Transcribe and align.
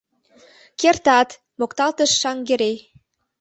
—Керта-ат,— 0.79 1.29
мокталтыш 1.59 2.11
Шаҥгерей. 2.21 2.77